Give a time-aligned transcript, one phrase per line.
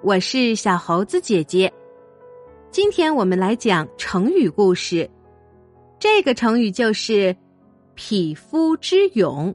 [0.00, 1.72] 我是小猴子姐姐。
[2.70, 5.10] 今天我们来讲成语故事，
[5.98, 7.36] 这个成语就是
[7.96, 9.52] “匹夫之勇”。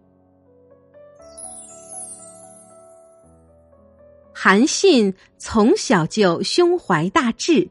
[4.36, 7.66] 韩信从小就胸怀大志，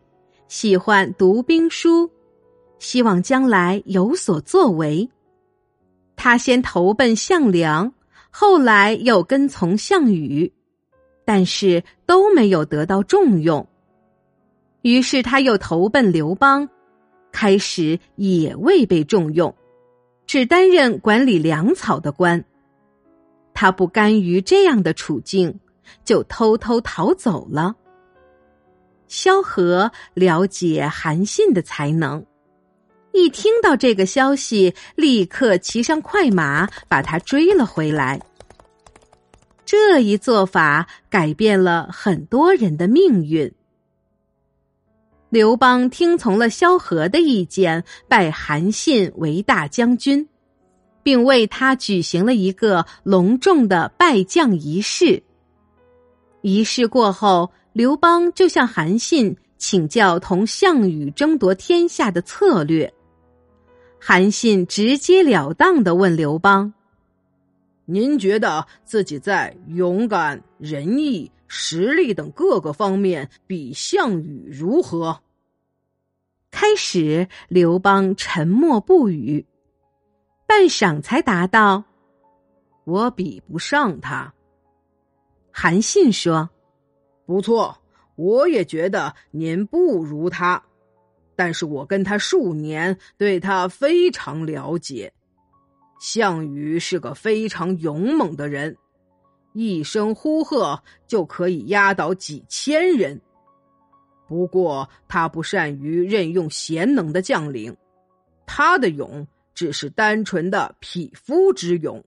[0.49, 2.11] 喜欢读兵书，
[2.79, 5.07] 希望将来有所作为。
[6.17, 7.93] 他先投奔项梁，
[8.31, 10.51] 后来又跟从项羽，
[11.25, 13.67] 但是都没有得到重用。
[14.83, 16.69] 于是他又投奔刘邦，
[17.31, 19.55] 开始也未被重用，
[20.27, 22.45] 只担任管理粮草的官。
[23.55, 25.61] 他不甘于这样的处境，
[26.05, 27.77] 就偷偷逃走了。
[29.07, 32.25] 萧何了解韩信的才能。
[33.13, 38.19] 一听到这个消息，立刻骑上快马，把他追了回来。
[39.73, 43.51] 这一做法改变了很多人的命运。
[45.31, 50.29] 刘邦听从了萧何的意见，拜韩信为大将军，
[51.03, 55.23] 并为他举行了一个隆重的拜将仪式。
[56.43, 62.93] 仪式过后，刘邦就向韩信请教同项羽争夺天下的策略。
[63.99, 66.75] 韩信直截了当的问刘邦
[67.85, 75.21] ：“您觉得自己在勇敢、仁义、实力等各个方面比项羽如何？”
[76.51, 79.47] 开始，刘邦沉默不语，
[80.47, 81.85] 半晌才答道
[82.85, 84.33] ：“我比不上他。”
[85.51, 86.49] 韩信说
[87.27, 87.79] ：“不错，
[88.17, 90.63] 我也觉得您不如他。”
[91.35, 95.13] 但是我跟他数年，对他非常了解。
[96.03, 98.77] 项羽是个非常勇猛的人，
[99.53, 103.21] 一声呼喝就可以压倒几千人。
[104.27, 107.77] 不过他不善于任用贤能的将领，
[108.47, 109.25] 他的勇
[109.55, 112.05] 只是单纯的匹夫之勇。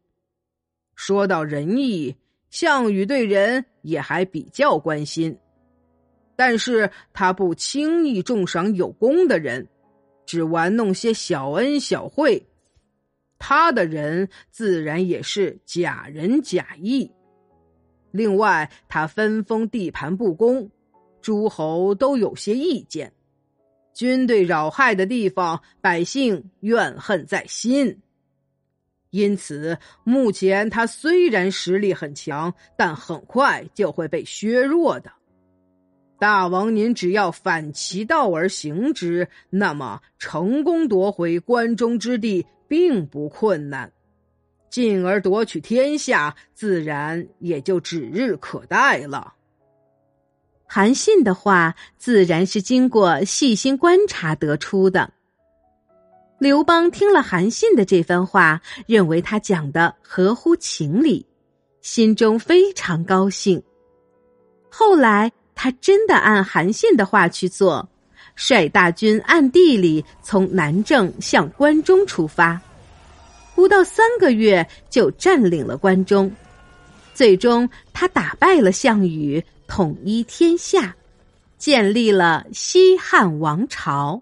[0.95, 2.13] 说到仁义，
[2.49, 5.33] 项羽对人也还比较关心。
[6.35, 9.65] 但是他不轻易重赏有功的人，
[10.25, 12.45] 只玩弄些小恩小惠，
[13.37, 17.11] 他的人自然也是假仁假义。
[18.11, 20.69] 另外，他分封地盘不公，
[21.21, 23.11] 诸侯都有些意见，
[23.93, 27.99] 军队扰害的地方，百姓怨恨在心。
[29.09, 35.11] 因此，目前他虽然实力很强，但很快就会被削弱的。
[36.17, 43.91] 大王，您只要反其道而行之，那么成功夺回关中之地并不困难，
[44.69, 49.33] 进而夺取天下，自然也就指日可待了。
[50.65, 55.13] 韩信的话自然是经过细心观察得出的。
[56.39, 61.25] 刘邦听了韩信的这番话，认为他讲的合乎情理，
[61.81, 63.61] 心中非常高兴。
[64.69, 65.31] 后来。
[65.57, 67.87] 他真的按韩信的话去做，
[68.35, 72.61] 率大军暗地里从南郑向关中出发，
[73.55, 76.31] 不到三个月就占领了关中，
[77.13, 80.95] 最终他打败了项羽，统一天下，
[81.57, 84.21] 建立了西汉王朝。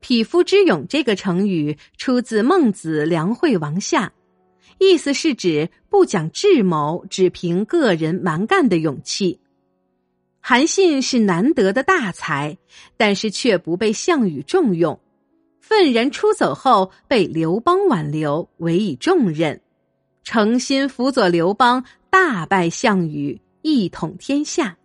[0.00, 4.06] 匹夫之勇这个成语出自《孟子·梁惠王下》。
[4.78, 9.38] 意思是指不讲智谋，只凭个人蛮干的勇气。
[10.46, 12.58] 韩信是难得的大才，
[12.98, 15.00] 但是却不被项羽重用，
[15.58, 19.58] 愤然出走后被刘邦挽留，委以重任，
[20.22, 24.76] 诚心辅佐刘邦大败项羽，一统天下。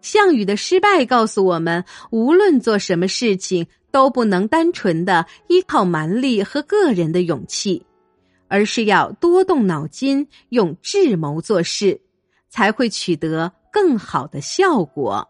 [0.00, 7.86] 项羽的失败告诉我们，无论做什么事情，都不能单纯的依靠蛮力和个人的勇气。
[8.48, 12.00] 而是要多动脑筋，用智谋做事，
[12.48, 15.26] 才会取得更好的效果。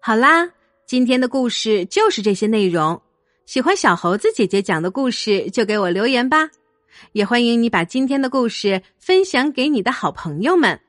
[0.00, 0.48] 好啦，
[0.86, 3.00] 今天的故事就是这些内容。
[3.46, 6.48] 喜欢小猴子姐姐讲的故事，就给我留言吧。
[7.12, 10.80] 也欢迎你把今天的故事分享给你的好朋友们。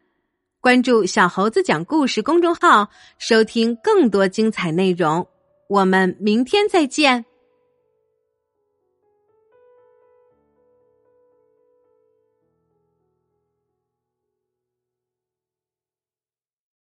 [0.61, 5.25] 关注“小猴子讲故事”公众号，收听更多精彩内容。
[5.69, 7.25] 我们明天再见。